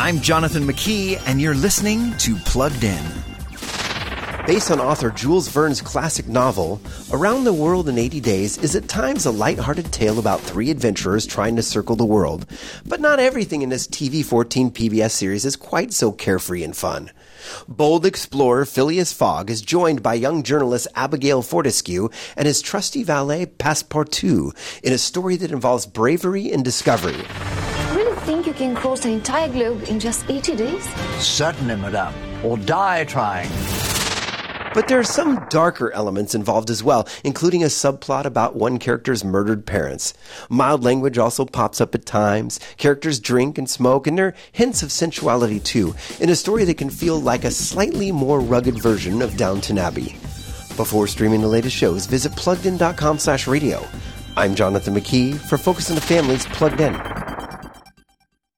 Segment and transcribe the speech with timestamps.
[0.00, 3.04] I'm Jonathan McKee, and you're listening to Plugged In.
[4.46, 8.86] Based on author Jules Verne's classic novel, Around the World in 80 Days is at
[8.86, 12.46] times a light-hearted tale about three adventurers trying to circle the world.
[12.86, 17.10] But not everything in this TV 14 PBS series is quite so carefree and fun.
[17.66, 23.46] Bold explorer Phileas Fogg is joined by young journalist Abigail Fortescue and his trusty valet
[23.46, 24.54] Passepartout
[24.84, 27.26] in a story that involves bravery and discovery.
[28.28, 30.84] Really think you can cross the entire globe in just 80 days?
[31.18, 32.12] Certainly, madame.
[32.44, 33.48] Or die trying.
[34.74, 39.24] But there are some darker elements involved as well, including a subplot about one character's
[39.24, 40.12] murdered parents.
[40.50, 42.60] Mild language also pops up at times.
[42.76, 46.76] Characters drink and smoke, and there are hints of sensuality too, in a story that
[46.76, 50.16] can feel like a slightly more rugged version of Downton Abbey.
[50.76, 53.82] Before streaming the latest shows, visit pluggedin.com slash radio.
[54.36, 57.17] I'm Jonathan McKee for Focus on the Family's Plugged In.